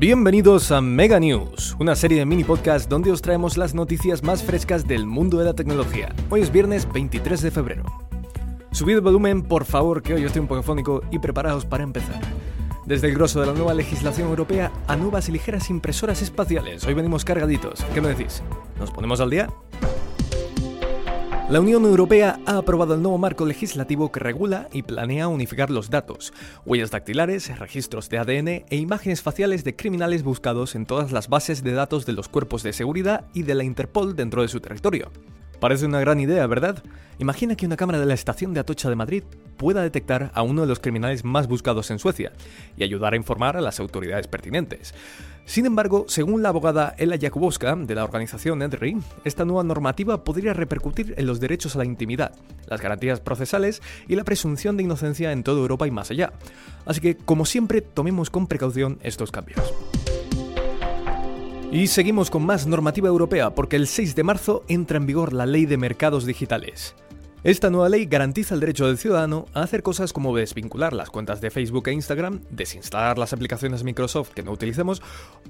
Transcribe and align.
Bienvenidos 0.00 0.70
a 0.70 0.80
Mega 0.80 1.18
News, 1.18 1.74
una 1.80 1.96
serie 1.96 2.20
de 2.20 2.24
mini 2.24 2.44
podcasts 2.44 2.88
donde 2.88 3.10
os 3.10 3.20
traemos 3.20 3.56
las 3.56 3.74
noticias 3.74 4.22
más 4.22 4.44
frescas 4.44 4.86
del 4.86 5.06
mundo 5.06 5.38
de 5.38 5.44
la 5.44 5.54
tecnología. 5.54 6.14
Hoy 6.30 6.42
es 6.42 6.52
viernes 6.52 6.86
23 6.92 7.42
de 7.42 7.50
febrero. 7.50 7.82
Subid 8.70 8.94
el 8.94 9.00
volumen, 9.00 9.42
por 9.42 9.64
favor, 9.64 10.00
que 10.00 10.14
hoy 10.14 10.22
estoy 10.22 10.40
un 10.40 10.46
poco 10.46 10.62
fónico 10.62 11.02
y 11.10 11.18
preparaos 11.18 11.64
para 11.64 11.82
empezar. 11.82 12.20
Desde 12.86 13.08
el 13.08 13.14
grosso 13.14 13.40
de 13.40 13.46
la 13.48 13.54
nueva 13.54 13.74
legislación 13.74 14.28
europea 14.28 14.70
a 14.86 14.94
nuevas 14.94 15.28
y 15.30 15.32
ligeras 15.32 15.68
impresoras 15.68 16.22
espaciales, 16.22 16.86
hoy 16.86 16.94
venimos 16.94 17.24
cargaditos. 17.24 17.84
¿Qué 17.92 18.00
me 18.00 18.10
decís? 18.10 18.40
¿Nos 18.78 18.92
ponemos 18.92 19.20
al 19.20 19.30
día? 19.30 19.48
La 21.50 21.60
Unión 21.60 21.86
Europea 21.86 22.38
ha 22.44 22.58
aprobado 22.58 22.92
el 22.92 23.00
nuevo 23.00 23.16
marco 23.16 23.46
legislativo 23.46 24.12
que 24.12 24.20
regula 24.20 24.68
y 24.70 24.82
planea 24.82 25.28
unificar 25.28 25.70
los 25.70 25.88
datos, 25.88 26.34
huellas 26.66 26.90
dactilares, 26.90 27.58
registros 27.58 28.10
de 28.10 28.18
ADN 28.18 28.48
e 28.68 28.76
imágenes 28.76 29.22
faciales 29.22 29.64
de 29.64 29.74
criminales 29.74 30.24
buscados 30.24 30.74
en 30.74 30.84
todas 30.84 31.10
las 31.10 31.30
bases 31.30 31.64
de 31.64 31.72
datos 31.72 32.04
de 32.04 32.12
los 32.12 32.28
cuerpos 32.28 32.62
de 32.62 32.74
seguridad 32.74 33.24
y 33.32 33.44
de 33.44 33.54
la 33.54 33.64
Interpol 33.64 34.14
dentro 34.14 34.42
de 34.42 34.48
su 34.48 34.60
territorio. 34.60 35.10
Parece 35.60 35.86
una 35.86 36.00
gran 36.00 36.20
idea, 36.20 36.46
¿verdad? 36.46 36.82
Imagina 37.18 37.56
que 37.56 37.66
una 37.66 37.76
cámara 37.76 37.98
de 37.98 38.06
la 38.06 38.14
estación 38.14 38.54
de 38.54 38.60
Atocha 38.60 38.88
de 38.88 38.94
Madrid 38.94 39.24
pueda 39.56 39.82
detectar 39.82 40.30
a 40.34 40.42
uno 40.42 40.62
de 40.62 40.68
los 40.68 40.78
criminales 40.78 41.24
más 41.24 41.48
buscados 41.48 41.90
en 41.90 41.98
Suecia 41.98 42.32
y 42.76 42.84
ayudar 42.84 43.12
a 43.12 43.16
informar 43.16 43.56
a 43.56 43.60
las 43.60 43.80
autoridades 43.80 44.28
pertinentes. 44.28 44.94
Sin 45.46 45.66
embargo, 45.66 46.04
según 46.08 46.42
la 46.42 46.50
abogada 46.50 46.94
Ella 46.96 47.18
Jakubowska 47.20 47.74
de 47.74 47.94
la 47.94 48.04
organización 48.04 48.62
EDRI, 48.62 48.98
esta 49.24 49.44
nueva 49.44 49.64
normativa 49.64 50.22
podría 50.22 50.52
repercutir 50.52 51.14
en 51.16 51.26
los 51.26 51.40
derechos 51.40 51.74
a 51.74 51.78
la 51.78 51.86
intimidad, 51.86 52.32
las 52.66 52.80
garantías 52.80 53.18
procesales 53.18 53.82
y 54.06 54.14
la 54.14 54.24
presunción 54.24 54.76
de 54.76 54.84
inocencia 54.84 55.32
en 55.32 55.42
toda 55.42 55.60
Europa 55.60 55.88
y 55.88 55.90
más 55.90 56.10
allá. 56.12 56.32
Así 56.86 57.00
que, 57.00 57.16
como 57.16 57.46
siempre, 57.46 57.80
tomemos 57.80 58.30
con 58.30 58.46
precaución 58.46 58.98
estos 59.02 59.32
cambios. 59.32 59.74
Y 61.70 61.88
seguimos 61.88 62.30
con 62.30 62.46
más 62.46 62.66
normativa 62.66 63.08
europea 63.08 63.54
porque 63.54 63.76
el 63.76 63.86
6 63.86 64.14
de 64.14 64.22
marzo 64.22 64.64
entra 64.68 64.96
en 64.96 65.04
vigor 65.04 65.34
la 65.34 65.44
Ley 65.44 65.66
de 65.66 65.76
Mercados 65.76 66.24
Digitales. 66.24 66.94
Esta 67.44 67.68
nueva 67.68 67.90
ley 67.90 68.06
garantiza 68.06 68.54
el 68.54 68.60
derecho 68.60 68.86
del 68.86 68.96
ciudadano 68.96 69.44
a 69.52 69.60
hacer 69.60 69.82
cosas 69.82 70.14
como 70.14 70.34
desvincular 70.34 70.94
las 70.94 71.10
cuentas 71.10 71.42
de 71.42 71.50
Facebook 71.50 71.86
e 71.88 71.92
Instagram, 71.92 72.40
desinstalar 72.50 73.18
las 73.18 73.34
aplicaciones 73.34 73.84
Microsoft 73.84 74.30
que 74.30 74.42
no 74.42 74.52
utilicemos 74.52 75.02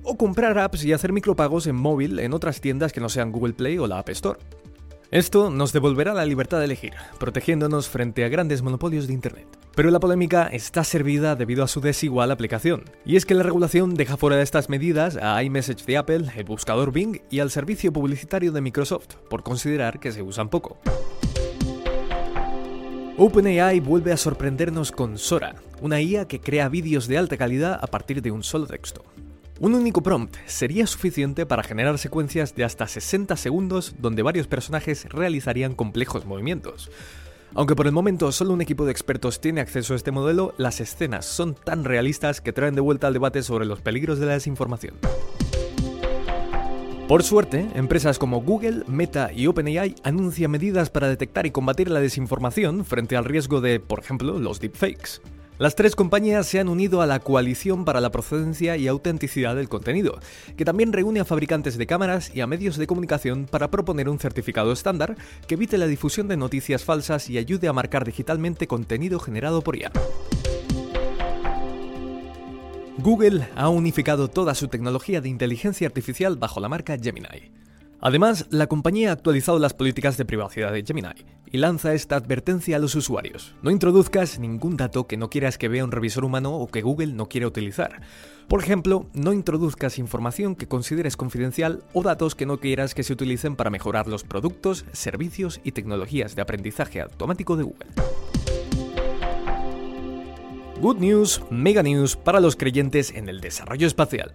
o 0.03 0.17
comprar 0.17 0.59
apps 0.59 0.85
y 0.85 0.93
hacer 0.93 1.13
micropagos 1.13 1.69
en 1.69 1.77
móvil 1.77 2.19
en 2.19 2.35
otras 2.35 2.61
tiendas 2.61 2.93
que 2.93 3.01
no 3.01 3.09
sean 3.09 3.31
Google 3.31 3.55
Play 3.55 3.79
o 3.79 3.87
la 3.87 4.01
App 4.01 4.09
Store. 4.09 4.41
Esto 5.11 5.49
nos 5.49 5.73
devolverá 5.73 6.13
la 6.13 6.27
libertad 6.27 6.59
de 6.59 6.67
elegir, 6.67 6.93
protegiéndonos 7.19 7.89
frente 7.89 8.27
a 8.27 8.29
grandes 8.29 8.61
monopolios 8.61 9.07
de 9.07 9.15
Internet. 9.15 9.47
Pero 9.75 9.91
la 9.91 10.01
polémica 10.01 10.49
está 10.49 10.85
servida 10.85 11.35
debido 11.35 11.65
a 11.65 11.69
su 11.69 11.81
desigual 11.81 12.31
aplicación. 12.31 12.85
Y 13.07 13.17
es 13.17 13.25
que 13.25 13.33
la 13.33 13.43
regulación 13.43 13.95
deja 13.95 14.19
fuera 14.19 14.37
de 14.37 14.43
estas 14.43 14.69
medidas 14.69 15.17
a 15.17 15.43
iMessage 15.43 15.87
de 15.87 15.97
Apple, 15.97 16.27
el 16.37 16.45
buscador 16.45 16.93
Bing 16.93 17.23
y 17.31 17.41
al 17.41 17.51
servicio 17.51 17.91
publicitario 17.91 18.53
de 18.53 18.61
Microsoft, 18.61 19.15
por 19.31 19.43
considerar 19.43 19.99
que 19.99 20.13
se 20.13 20.21
usan 20.21 20.51
poco. 20.51 20.77
OpenAI 23.17 23.81
vuelve 23.81 24.13
a 24.13 24.19
sorprendernos 24.19 24.93
con 24.93 25.17
Sora, 25.17 25.55
una 25.81 26.03
IA 26.03 26.29
que 26.29 26.41
crea 26.41 26.69
vídeos 26.69 27.09
de 27.09 27.17
alta 27.17 27.39
calidad 27.39 27.79
a 27.81 27.87
partir 27.87 28.21
de 28.21 28.31
un 28.31 28.43
solo 28.43 28.67
texto. 28.67 29.03
Un 29.61 29.75
único 29.75 30.05
prompt 30.05 30.37
sería 30.47 30.87
suficiente 30.87 31.45
para 31.45 31.65
generar 31.65 31.99
secuencias 31.99 32.55
de 32.55 32.63
hasta 32.63 32.87
60 32.87 33.37
segundos 33.37 33.97
donde 33.99 34.23
varios 34.23 34.47
personajes 34.47 35.09
realizarían 35.09 35.75
complejos 35.75 36.27
movimientos. 36.27 36.93
Aunque 37.55 37.75
por 37.75 37.87
el 37.87 37.93
momento 37.93 38.31
solo 38.31 38.53
un 38.53 38.61
equipo 38.61 38.85
de 38.85 38.93
expertos 38.93 39.41
tiene 39.41 39.61
acceso 39.61 39.95
a 39.95 39.97
este 39.97 40.13
modelo, 40.13 40.55
las 40.59 40.81
escenas 40.81 41.25
son 41.25 41.57
tan 41.57 41.85
realistas 41.85 42.41
que 42.41 42.53
traen 42.53 42.77
de 42.77 42.83
vuelta 42.83 43.09
al 43.09 43.15
debate 43.15 43.43
sobre 43.43 43.67
los 43.67 43.81
peligros 43.81 44.21
de 44.21 44.27
la 44.27 44.35
desinformación. 44.35 44.95
Por 47.09 47.25
suerte, 47.25 47.67
empresas 47.75 48.19
como 48.21 48.43
Google, 48.43 48.85
Meta 48.87 49.33
y 49.33 49.49
OpenAI 49.49 49.97
anuncian 50.05 50.53
medidas 50.53 50.89
para 50.91 51.09
detectar 51.09 51.47
y 51.47 51.51
combatir 51.51 51.91
la 51.91 52.01
desinformación 52.01 52.85
frente 52.85 53.17
al 53.17 53.25
riesgo 53.25 53.61
de, 53.61 53.81
por 53.81 53.99
ejemplo, 53.99 54.39
los 54.39 54.61
deepfakes. 54.61 55.21
Las 55.59 55.75
tres 55.75 55.97
compañías 55.97 56.47
se 56.47 56.61
han 56.61 56.69
unido 56.69 57.03
a 57.03 57.07
la 57.07 57.19
Coalición 57.19 57.85
para 57.85 58.01
la 58.01 58.13
Procedencia 58.13 58.77
y 58.77 58.87
Autenticidad 58.87 59.57
del 59.57 59.69
Contenido, 59.69 60.21
que 60.57 60.65
también 60.65 60.93
reúne 60.93 61.19
a 61.19 61.25
fabricantes 61.25 61.77
de 61.77 61.87
cámaras 61.89 62.31
y 62.33 62.43
a 62.43 62.47
medios 62.47 62.77
de 62.77 62.87
comunicación 62.87 63.47
para 63.47 63.69
proponer 63.69 64.09
un 64.09 64.21
certificado 64.21 64.71
estándar 64.71 65.17
que 65.49 65.55
evite 65.55 65.77
la 65.77 65.89
difusión 65.89 66.29
de 66.29 66.37
noticias 66.37 66.85
falsas 66.85 67.29
y 67.29 67.39
ayude 67.39 67.67
a 67.67 67.73
marcar 67.73 68.05
digitalmente 68.05 68.69
contenido 68.69 69.19
generado 69.19 69.61
por 69.63 69.77
IA. 69.77 69.91
Google 72.99 73.49
ha 73.57 73.69
unificado 73.69 74.29
toda 74.29 74.55
su 74.55 74.69
tecnología 74.69 75.21
de 75.21 75.29
inteligencia 75.29 75.89
artificial 75.89 76.37
bajo 76.37 76.61
la 76.61 76.69
marca 76.69 76.97
Gemini. 76.97 77.58
Además, 78.01 78.47
la 78.51 78.69
compañía 78.69 79.11
ha 79.11 79.13
actualizado 79.13 79.59
las 79.59 79.75
políticas 79.75 80.17
de 80.17 80.25
privacidad 80.25 80.73
de 80.73 80.85
Gemini 80.85 81.09
y 81.51 81.59
lanza 81.59 81.95
esta 81.95 82.15
advertencia 82.15 82.77
a 82.77 82.79
los 82.79 82.95
usuarios. 82.95 83.57
No 83.63 83.73
introduzcas 83.73 84.39
ningún 84.39 84.77
dato 84.77 85.09
que 85.09 85.17
no 85.17 85.31
quieras 85.31 85.59
que 85.59 85.69
vea 85.69 85.85
un 85.85 85.91
revisor 85.91 86.25
humano 86.25 86.55
o 86.55 86.69
que 86.69 86.83
Google 86.83 87.15
no 87.15 87.29
quiera 87.29 87.49
utilizar. 87.49 88.01
Por 88.47 88.63
ejemplo, 88.63 89.09
no 89.15 89.33
introduzcas 89.33 89.99
información 89.99 90.55
que 90.55 90.69
consideres 90.69 91.17
confidencial 91.17 91.83
o 91.93 92.03
datos 92.03 92.37
que 92.37 92.47
no 92.47 92.61
quieras 92.61 92.95
que 92.95 93.03
se 93.03 93.13
utilicen 93.13 93.57
para 93.57 93.71
mejorar 93.71 94.07
los 94.07 94.23
productos, 94.23 94.85
servicios 94.93 95.61
y 95.65 95.73
tecnologías 95.73 96.37
de 96.37 96.43
aprendizaje 96.43 97.01
automático 97.01 97.57
de 97.57 97.65
Google. 97.65 97.89
Good 100.81 100.99
News, 100.99 101.43
Mega 101.51 101.83
News 101.83 102.15
para 102.15 102.39
los 102.39 102.55
creyentes 102.55 103.13
en 103.13 103.29
el 103.29 103.41
desarrollo 103.41 103.89
espacial. 103.89 104.33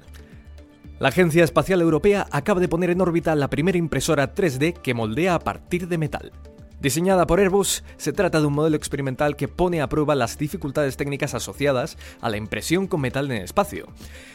La 1.04 1.10
Agencia 1.10 1.44
Espacial 1.44 1.82
Europea 1.82 2.28
acaba 2.32 2.62
de 2.62 2.70
poner 2.70 2.90
en 2.90 3.02
órbita 3.02 3.36
la 3.36 3.50
primera 3.50 3.78
impresora 3.78 4.34
3D 4.34 4.72
que 4.72 4.94
moldea 4.94 5.36
a 5.36 5.40
partir 5.40 5.90
de 5.90 5.98
metal. 5.98 6.32
Diseñada 6.80 7.28
por 7.28 7.42
Airbus, 7.42 7.84
se 7.98 8.14
trata 8.14 8.40
de 8.40 8.48
un 8.48 8.54
modelo 8.54 8.78
experimental 8.78 9.36
que 9.36 9.50
pone 9.50 9.82
a 9.82 9.90
prueba 9.90 10.16
las 10.16 10.38
dificultades 10.38 10.96
técnicas 10.96 11.34
asociadas 11.34 11.98
a 12.22 12.30
la 12.30 12.38
impresión 12.38 12.88
con 12.88 13.02
metal 13.02 13.26
en 13.26 13.36
el 13.40 13.44
espacio. 13.44 13.88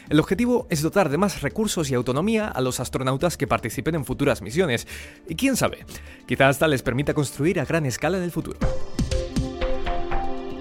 El 0.09 0.19
objetivo 0.19 0.67
es 0.69 0.83
dotar 0.83 1.09
de 1.09 1.17
más 1.17 1.41
recursos 1.41 1.89
y 1.89 1.95
autonomía 1.95 2.47
a 2.47 2.61
los 2.61 2.79
astronautas 2.79 3.35
que 3.35 3.47
participen 3.47 3.95
en 3.95 4.05
futuras 4.05 4.43
misiones, 4.43 4.87
y 5.27 5.33
quién 5.33 5.57
sabe, 5.57 5.87
quizá 6.27 6.49
hasta 6.49 6.67
les 6.67 6.83
permita 6.83 7.15
construir 7.15 7.59
a 7.59 7.65
gran 7.65 7.87
escala 7.87 8.17
en 8.17 8.23
el 8.25 8.31
futuro. 8.31 8.59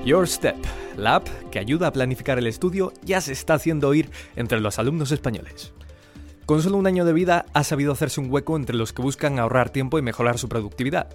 Your 0.06 0.26
Step, 0.26 0.56
la 0.96 1.16
app 1.16 1.28
que 1.50 1.58
ayuda 1.58 1.88
a 1.88 1.92
planificar 1.92 2.38
el 2.38 2.46
estudio, 2.46 2.94
ya 3.04 3.20
se 3.20 3.32
está 3.32 3.52
haciendo 3.52 3.88
oír 3.88 4.10
entre 4.36 4.58
los 4.58 4.78
alumnos 4.78 5.12
españoles. 5.12 5.75
Con 6.48 6.62
solo 6.62 6.78
un 6.78 6.86
año 6.86 7.04
de 7.04 7.12
vida 7.12 7.44
ha 7.53 7.62
sabido 7.62 7.92
hacerse 7.92 8.22
un 8.22 8.32
hueco 8.32 8.56
entre 8.56 8.75
los 8.75 8.94
que 8.94 9.03
buscan 9.03 9.38
ahorrar 9.38 9.69
tiempo 9.69 9.98
y 9.98 10.03
mejorar 10.03 10.38
su 10.38 10.48
productividad. 10.48 11.14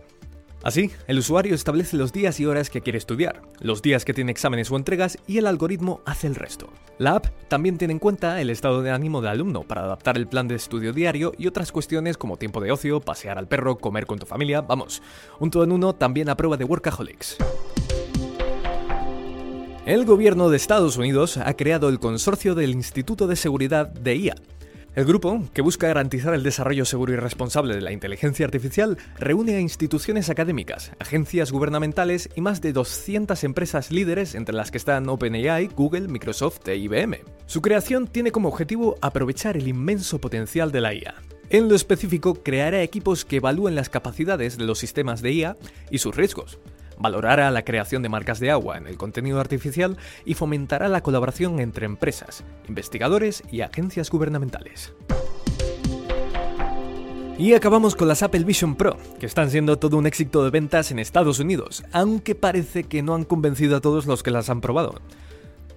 Así, 0.62 0.92
el 1.08 1.18
usuario 1.18 1.56
establece 1.56 1.98
los 1.98 2.14
días 2.14 2.40
y 2.40 2.46
horas 2.46 2.70
que 2.70 2.82
quiere 2.82 3.00
estudiar, 3.00 3.42
los 3.60 3.82
días 3.82 4.06
que 4.06 4.14
tiene 4.14 4.32
exámenes 4.32 4.70
o 4.70 4.76
entregas 4.76 5.18
y 5.26 5.40
el 5.40 5.48
algoritmo 5.48 6.02
hace 6.06 6.28
el 6.28 6.36
resto. 6.36 6.70
La 7.00 7.16
app 7.16 7.26
también 7.48 7.80
tiene 7.80 7.94
en 7.94 8.00
cuenta 8.00 8.40
el 8.42 8.52
estado 8.52 8.84
de 8.84 8.92
ánimo 8.92 9.22
del 9.22 9.32
alumno 9.32 9.64
para 9.64 9.82
adaptar 9.82 10.18
el 10.18 10.28
plan 10.28 10.48
de 10.48 10.54
estudio 10.54 10.94
diario 10.94 11.32
y 11.36 11.48
otras 11.48 11.72
cuestiones 11.72 12.16
como 12.16 12.38
tiempo 12.38 12.62
de 12.62 12.72
ocio, 12.72 13.00
pasear 13.00 13.40
al 13.40 13.48
perro, 13.48 13.80
comer 13.80 14.06
con 14.06 14.20
tu 14.20 14.28
familia, 14.28 14.62
vamos, 14.62 15.02
un 15.40 15.50
todo 15.50 15.64
en 15.64 15.72
uno 15.72 15.96
también 15.96 16.30
a 16.30 16.38
prueba 16.38 16.58
de 16.58 16.66
Workaholics. 16.66 17.38
El 19.86 20.06
gobierno 20.06 20.50
de 20.50 20.56
Estados 20.56 20.96
Unidos 20.96 21.36
ha 21.36 21.54
creado 21.56 21.90
el 21.90 22.00
consorcio 22.00 22.56
del 22.56 22.70
Instituto 22.70 23.28
de 23.28 23.36
Seguridad 23.36 23.88
de 23.88 24.16
IA, 24.16 24.36
el 24.96 25.06
grupo, 25.06 25.44
que 25.54 25.64
busca 25.64 25.88
garantizar 25.88 26.36
el 26.36 26.44
desarrollo 26.44 26.86
seguro 26.86 27.14
y 27.14 27.16
responsable 27.16 27.74
de 27.74 27.82
la 27.82 27.92
inteligencia 27.92 28.46
artificial, 28.46 28.98
reúne 29.18 29.56
a 29.56 29.60
instituciones 29.60 30.30
académicas, 30.30 30.92
agencias 31.00 31.52
gubernamentales 31.52 32.30
y 32.36 32.42
más 32.42 32.62
de 32.62 32.74
200 32.74 33.44
empresas 33.44 33.92
líderes 33.92 34.36
entre 34.36 34.56
las 34.56 34.70
que 34.70 34.78
están 34.78 35.10
OpenAI, 35.10 35.68
Google, 35.68 36.08
Microsoft 36.08 36.68
e 36.68 36.78
IBM. 36.78 37.22
Su 37.48 37.62
creación 37.62 38.08
tiene 38.08 38.32
como 38.32 38.50
objetivo 38.50 38.96
aprovechar 39.02 39.58
el 39.58 39.68
inmenso 39.68 40.20
potencial 40.20 40.72
de 40.72 40.82
la 40.82 40.94
IA. 40.94 41.16
En 41.50 41.70
lo 41.70 41.76
específico, 41.76 42.36
creará 42.36 42.82
equipos 42.84 43.26
que 43.26 43.38
evalúen 43.38 43.76
las 43.76 43.90
capacidades 43.90 44.58
de 44.58 44.66
los 44.66 44.80
sistemas 44.80 45.22
de 45.22 45.34
IA 45.34 45.58
y 45.90 45.98
sus 45.98 46.16
riesgos 46.16 46.60
valorará 46.98 47.52
la 47.52 47.64
creación 47.64 48.04
de 48.04 48.10
marcas 48.10 48.40
de 48.40 48.52
agua 48.52 48.78
en 48.78 48.88
el 48.88 48.98
contenido 48.98 49.40
artificial 49.40 49.98
y 50.26 50.34
fomentará 50.34 50.88
la 50.88 51.02
colaboración 51.02 51.60
entre 51.60 51.86
empresas, 51.86 52.44
investigadores 52.68 53.44
y 53.52 53.62
agencias 53.62 54.10
gubernamentales. 54.10 54.94
Y 57.38 57.54
acabamos 57.56 57.96
con 57.96 58.08
las 58.08 58.22
Apple 58.22 58.44
Vision 58.44 58.76
Pro, 58.76 58.96
que 59.20 59.26
están 59.26 59.50
siendo 59.50 59.80
todo 59.80 59.98
un 59.98 60.06
éxito 60.06 60.44
de 60.44 60.52
ventas 60.52 60.92
en 60.92 61.00
Estados 61.00 61.40
Unidos, 61.40 61.84
aunque 61.92 62.36
parece 62.36 62.84
que 62.84 63.02
no 63.02 63.16
han 63.16 63.26
convencido 63.26 63.76
a 63.76 63.82
todos 63.82 64.06
los 64.06 64.22
que 64.22 64.30
las 64.30 64.50
han 64.50 64.62
probado. 64.62 65.02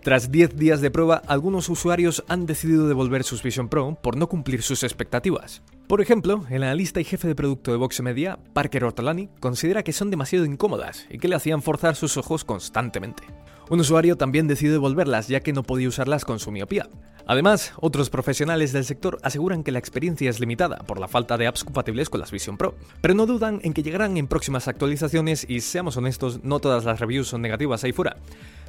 Tras 0.07 0.31
10 0.31 0.55
días 0.55 0.81
de 0.81 0.93
prueba, 0.93 1.21
algunos 1.27 1.69
usuarios 1.69 2.23
han 2.29 2.47
decidido 2.47 2.87
devolver 2.87 3.25
sus 3.25 3.43
Vision 3.43 3.69
Pro 3.69 3.99
por 4.01 4.17
no 4.17 4.29
cumplir 4.29 4.63
sus 4.63 4.85
expectativas. 4.85 5.65
Por 5.89 6.01
ejemplo, 6.01 6.45
el 6.49 6.63
analista 6.63 7.01
y 7.01 7.05
jefe 7.05 7.27
de 7.27 7.35
producto 7.35 7.73
de 7.73 7.77
Vox 7.77 8.01
Media, 8.03 8.39
Parker 8.53 8.85
Ortolani, 8.85 9.29
considera 9.41 9.83
que 9.83 9.93
son 9.93 10.13
demasiado 10.13 10.45
incómodas 10.45 11.07
y 11.11 11.19
que 11.19 11.27
le 11.27 11.35
hacían 11.35 11.61
forzar 11.61 11.97
sus 11.97 12.17
ojos 12.19 12.45
constantemente. 12.45 13.25
Un 13.69 13.81
usuario 13.81 14.17
también 14.17 14.47
decidió 14.47 14.73
devolverlas 14.73 15.27
ya 15.27 15.41
que 15.41 15.53
no 15.53 15.65
podía 15.65 15.89
usarlas 15.89 16.25
con 16.25 16.39
su 16.39 16.53
miopía. 16.53 16.89
Además, 17.27 17.73
otros 17.81 18.09
profesionales 18.09 18.73
del 18.73 18.85
sector 18.85 19.19
aseguran 19.25 19.65
que 19.65 19.73
la 19.73 19.81
experiencia 19.81 20.31
es 20.31 20.39
limitada 20.39 20.77
por 20.87 21.01
la 21.01 21.09
falta 21.09 21.37
de 21.37 21.49
apps 21.49 21.65
compatibles 21.65 22.09
con 22.09 22.21
las 22.21 22.31
Vision 22.31 22.57
Pro, 22.57 22.77
pero 23.01 23.15
no 23.15 23.27
dudan 23.27 23.59
en 23.65 23.73
que 23.73 23.83
llegarán 23.83 24.17
en 24.17 24.29
próximas 24.29 24.69
actualizaciones 24.69 25.45
y 25.49 25.63
seamos 25.63 25.97
honestos, 25.97 26.45
no 26.45 26.61
todas 26.61 26.85
las 26.85 27.01
reviews 27.01 27.27
son 27.27 27.43
negativas 27.43 27.83
ahí 27.83 27.91
fuera. 27.91 28.19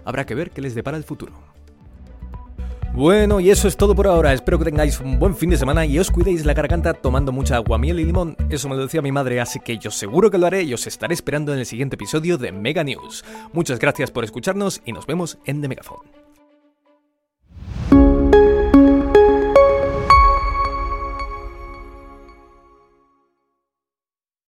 Habrá 0.07 0.25
que 0.25 0.35
ver 0.35 0.51
qué 0.51 0.61
les 0.61 0.73
depara 0.73 0.95
el 0.95 1.03
futuro. 1.03 1.33
Bueno, 2.93 3.41
y 3.41 3.49
eso 3.49 3.67
es 3.67 3.75
todo 3.75 3.93
por 3.93 4.07
ahora. 4.07 4.31
Espero 4.31 4.57
que 4.57 4.63
tengáis 4.63 5.01
un 5.01 5.19
buen 5.19 5.35
fin 5.35 5.49
de 5.49 5.57
semana 5.57 5.85
y 5.85 5.99
os 5.99 6.09
cuidéis 6.09 6.45
la 6.45 6.53
garganta 6.53 6.93
tomando 6.93 7.33
mucha 7.33 7.57
agua, 7.57 7.77
miel 7.77 7.99
y 7.99 8.05
limón. 8.05 8.37
Eso 8.49 8.69
me 8.69 8.77
lo 8.77 8.83
decía 8.83 9.01
mi 9.01 9.11
madre, 9.11 9.41
así 9.41 9.59
que 9.59 9.77
yo 9.77 9.91
seguro 9.91 10.31
que 10.31 10.37
lo 10.37 10.47
haré 10.47 10.63
y 10.63 10.73
os 10.73 10.87
estaré 10.87 11.13
esperando 11.13 11.53
en 11.53 11.59
el 11.59 11.65
siguiente 11.65 11.95
episodio 11.95 12.37
de 12.37 12.53
Mega 12.53 12.85
News. 12.85 13.25
Muchas 13.51 13.79
gracias 13.79 14.09
por 14.09 14.23
escucharnos 14.23 14.81
y 14.85 14.93
nos 14.93 15.05
vemos 15.05 15.37
en 15.45 15.61
The 15.61 15.67
Megaphone. 15.67 16.16